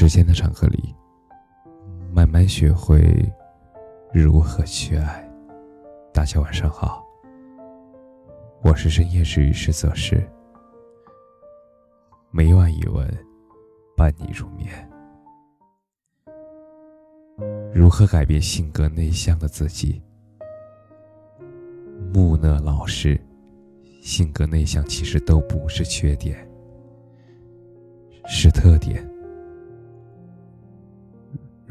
[0.00, 0.94] 时间的长河里，
[2.10, 3.30] 慢慢学会
[4.14, 5.30] 如何去爱。
[6.10, 7.04] 大家晚上好，
[8.62, 10.26] 我是深夜治愈师泽师，
[12.30, 13.06] 每晚一文
[13.94, 14.72] 伴你入眠。
[17.70, 20.02] 如何改变性格内向的自己？
[22.10, 23.22] 木讷老实、
[24.00, 26.50] 性格内向其实都不是缺点，
[28.24, 29.06] 是特点。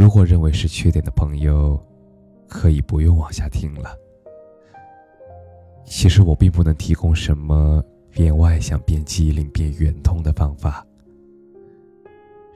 [0.10, 1.80] 如果认为是缺点的朋友，
[2.48, 3.96] 可以不用往下听了。
[5.86, 10.84] 其实我并不能提供什么变外向、变机灵、变圆通的方法。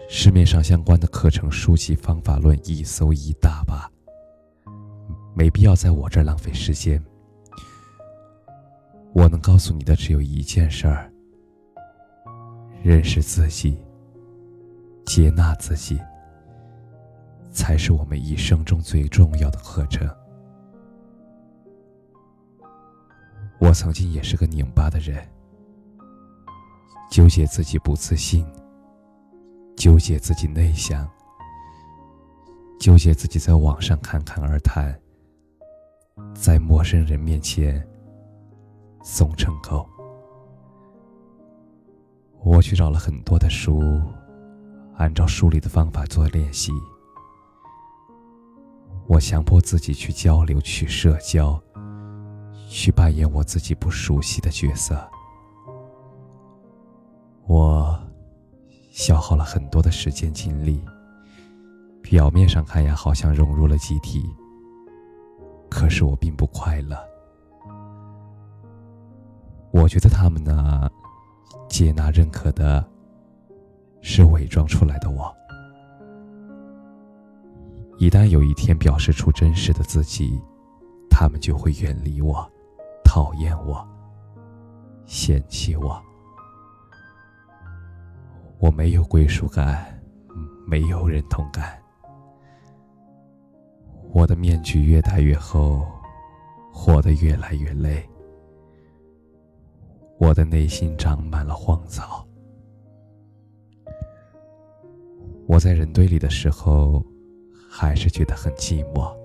[0.10, 3.88] 市面上相关的课程、书籍、方法论一搜一大把，
[5.36, 7.00] 没必要在我这儿浪费时间。
[9.14, 11.08] 我能告诉你的只有一件事儿：
[12.82, 13.78] 认识自己，
[15.06, 16.00] 接纳自己。
[17.54, 20.10] 才是我们一生中最重要的课程。
[23.60, 25.26] 我曾经也是个拧巴的人，
[27.10, 28.46] 纠结自己不自信，
[29.78, 31.08] 纠结自己内向，
[32.80, 35.00] 纠结自己在网上侃侃而谈，
[36.34, 37.88] 在陌生人面前
[39.02, 39.88] 怂成狗。
[42.42, 43.82] 我去找了很多的书，
[44.98, 46.74] 按照书里的方法做练习。
[49.14, 51.62] 我强迫自己去交流、去社交、
[52.68, 55.08] 去扮演我自己不熟悉的角色。
[57.46, 57.96] 我
[58.92, 60.84] 消耗了很多的时间精力，
[62.02, 64.20] 表面上看呀，好像融入了集体，
[65.70, 66.98] 可是我并不快乐。
[69.72, 70.90] 我觉得他们呢，
[71.70, 72.84] 接纳、认可的，
[74.02, 75.32] 是伪装出来的我。
[78.04, 80.38] 一旦有一天表示出真实的自己，
[81.10, 82.46] 他们就会远离我，
[83.02, 83.82] 讨厌我，
[85.06, 86.04] 嫌弃我。
[88.60, 89.98] 我没有归属感，
[90.68, 91.82] 没有认同感。
[94.12, 95.88] 我的面具越戴越厚，
[96.74, 98.06] 活得越来越累。
[100.18, 102.28] 我的内心长满了荒草。
[105.48, 107.02] 我在人堆里的时候。
[107.76, 109.18] 还是觉得很寂寞，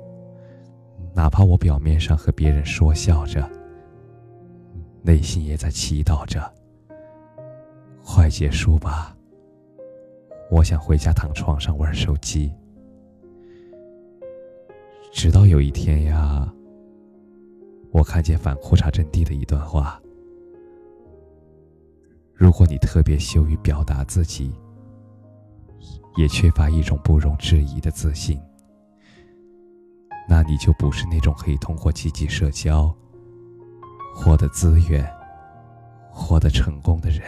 [1.13, 3.47] 哪怕我表面上和别人说笑着，
[5.03, 6.51] 内心也在祈祷着。
[8.03, 9.15] 快结束吧，
[10.51, 12.51] 我想回家躺床上玩手机。
[15.13, 16.51] 直到有一天呀，
[17.91, 20.01] 我看见反裤衩阵地的一段话：
[22.33, 24.51] 如果你特别羞于表达自己。
[26.19, 28.43] 也缺乏一种不容置疑的自信，
[30.29, 32.93] 那你就不是那种可以通过积极社交
[34.17, 35.09] 获得资源、
[36.11, 37.23] 获得成功的人。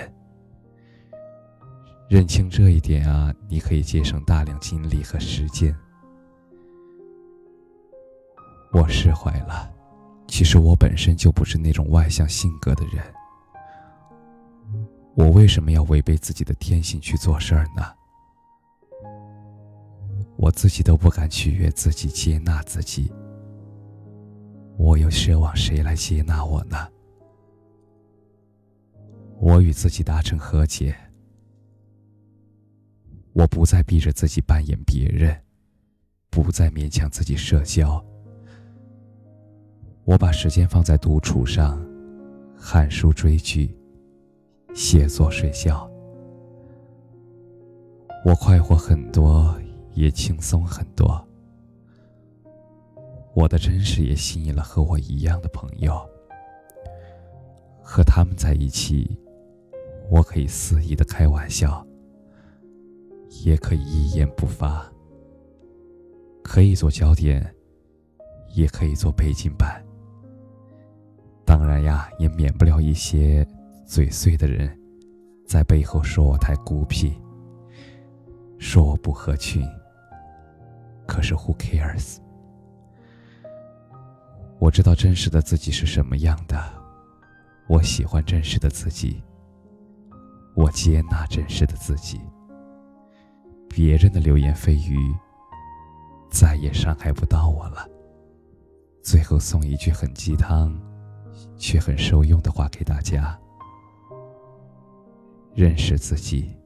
[2.08, 5.72] 认清这一点啊，你可以节省大量精力和时间。
[8.72, 9.70] 我释怀了，
[10.26, 13.04] 其实我本身就不是那种外向性格的人，
[15.14, 17.84] 我为什么要违背自己的天性去做事儿呢？
[20.42, 23.12] 我自己都不敢取悦自己、接纳自己，
[24.78, 26.88] 我又奢望谁来接纳我呢？
[29.38, 30.96] 我与自己达成和解，
[33.34, 35.38] 我不再逼着自己扮演别人，
[36.30, 38.02] 不再勉强自己社交。
[40.04, 41.78] 我把时间放在独处上，
[42.58, 43.76] 看书、追剧、
[44.74, 45.86] 写作、睡觉，
[48.24, 49.54] 我快活很多。
[50.00, 51.22] 也轻松很多。
[53.34, 56.00] 我的真实也吸引了和我一样的朋友。
[57.82, 59.18] 和他们在一起，
[60.08, 61.86] 我可以肆意的开玩笑，
[63.44, 64.90] 也可以一言不发，
[66.42, 67.54] 可以做焦点，
[68.54, 69.84] 也可以做背景板。
[71.44, 73.46] 当然呀，也免不了一些
[73.84, 74.78] 嘴碎的人，
[75.46, 77.12] 在背后说我太孤僻，
[78.58, 79.66] 说我不合群。
[81.10, 82.18] 可是，Who cares？
[84.60, 86.56] 我知道真实的自己是什么样的，
[87.68, 89.20] 我喜欢真实的自己，
[90.54, 92.20] 我接纳真实的自己。
[93.68, 95.12] 别人的流言蜚语
[96.30, 97.88] 再也伤害不到我了。
[99.02, 100.72] 最后送一句很鸡汤，
[101.56, 103.36] 却很受用的话给大家：
[105.54, 106.56] 认识自己，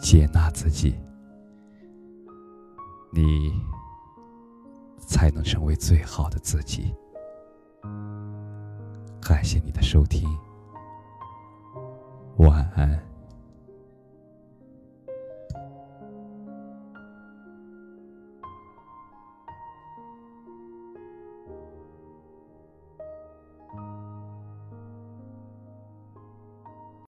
[0.00, 0.96] 接纳自己。
[3.16, 3.58] 你
[4.98, 6.94] 才能成为最好的自己。
[9.22, 10.28] 感谢你的收听，
[12.36, 13.05] 晚安。